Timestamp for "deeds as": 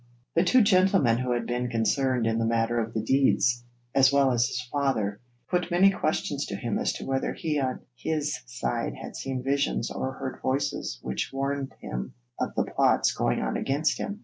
3.03-4.11